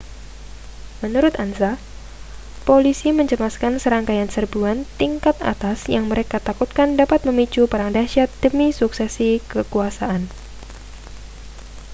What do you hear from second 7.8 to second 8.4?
dahsyat